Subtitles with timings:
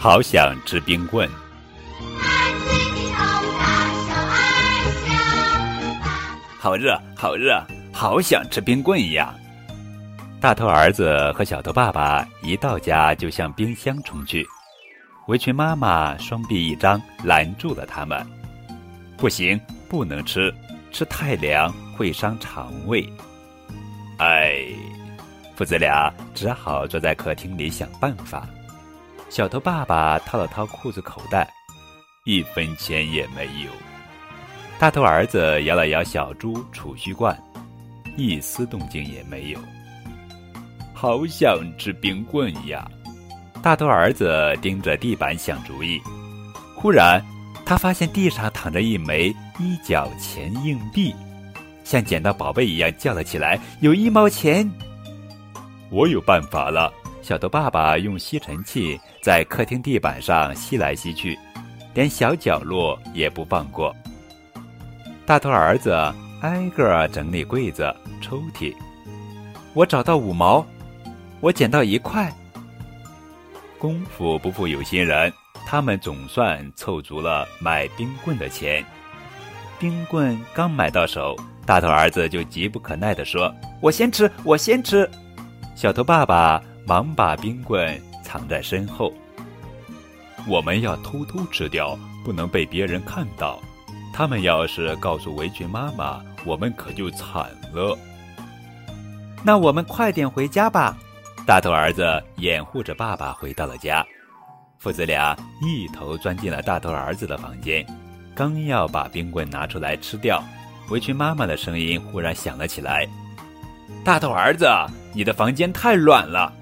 [0.00, 1.28] 好想吃冰棍。
[6.60, 7.60] 好热，好热，
[7.92, 9.34] 好想吃冰棍呀！
[10.40, 14.46] 大头儿子和小头爸爸一到家就向冰箱冲去，
[15.26, 18.24] 围裙妈妈双臂一张拦住了他们。
[19.18, 20.54] 不行，不能吃，
[20.92, 23.04] 吃太凉会伤肠胃。
[24.18, 24.64] 哎，
[25.56, 28.48] 父子俩只好坐在客厅里想办法。
[29.28, 31.52] 小头爸爸掏了掏裤子口袋，
[32.24, 33.70] 一分钱也没有。
[34.78, 37.36] 大头儿子摇了摇小猪储蓄罐，
[38.16, 39.58] 一丝动静也没有。
[40.94, 42.88] 好想吃冰棍呀！
[43.60, 46.00] 大头儿子盯着地板想主意。
[46.76, 47.20] 忽然，
[47.68, 51.14] 他发现地上躺着一枚一角钱硬币，
[51.84, 54.66] 像捡到宝贝一样叫了起来：“有一毛钱！”
[55.92, 56.90] 我有办法了。
[57.20, 61.38] 小头爸爸用吸尘器在客厅地板上吸来吸去，
[61.92, 63.94] 连小角落也不放过。
[65.26, 65.92] 大头儿子
[66.40, 68.74] 挨个整理柜子、抽屉。
[69.74, 70.64] 我找到五毛，
[71.40, 72.32] 我捡到一块。
[73.78, 75.32] 功夫不负有心人，
[75.66, 78.84] 他们总算凑足了买冰棍的钱。
[79.78, 85.08] 冰棍刚买到手，大头儿子就急不可耐地说：“我先吃，我先吃。”
[85.74, 86.62] 小头爸爸。
[86.88, 89.12] 忙把冰棍藏在身后。
[90.46, 93.60] 我们要偷偷吃掉，不能被别人看到。
[94.10, 97.94] 他们要是告诉围裙妈妈，我们可就惨了。
[99.44, 100.96] 那我们快点回家吧。
[101.48, 104.04] 大头儿子掩护着爸爸回到了家。
[104.76, 107.86] 父子俩一头钻进了大头儿子的房间，
[108.34, 110.44] 刚要把冰棍拿出来吃掉，
[110.90, 113.08] 围裙妈妈的声音忽然响了起来
[114.04, 114.68] ：“大头儿子，
[115.14, 116.52] 你的房间太乱了。”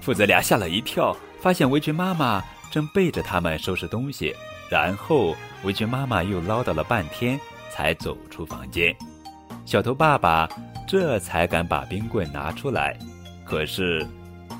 [0.00, 4.34] 父子俩吓了一跳，发现围裙妈妈正背着他们收拾东西。
[4.70, 7.38] 然后围裙妈妈又唠叨了半天，
[7.70, 8.96] 才走出房间。
[9.66, 10.48] 小头爸爸
[10.88, 12.96] 这才敢把冰棍拿出来，
[13.44, 14.06] 可是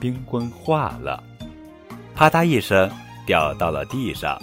[0.01, 1.23] 冰棍化了，
[2.15, 2.91] 啪嗒一声
[3.27, 4.41] 掉到了地上。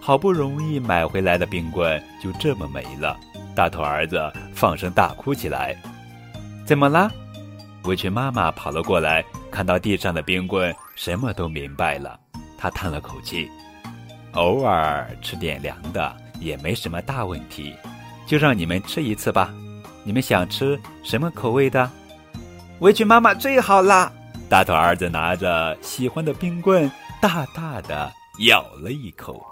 [0.00, 3.18] 好不容易买回来的冰棍就这么没了。
[3.54, 5.76] 大头儿子放声大哭起来。
[6.64, 7.10] 怎么啦？
[7.84, 9.24] 围裙妈妈跑了过来。
[9.50, 12.20] 看到地上的冰棍，什么都明白了。
[12.58, 13.50] 他叹了口气
[14.32, 17.74] ：“偶尔吃点凉的也没什么大问题，
[18.26, 19.52] 就让你们吃一次吧。
[20.04, 21.90] 你们想吃什么口味的？”
[22.80, 24.12] 围裙妈妈最好啦。
[24.48, 26.90] 大头儿子拿着喜欢的冰棍
[27.20, 29.44] 大大的咬了一口。